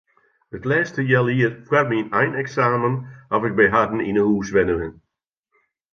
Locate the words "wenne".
4.55-4.89